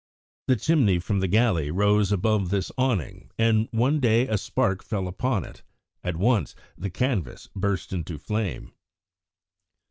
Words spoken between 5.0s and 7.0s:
upon it. At once the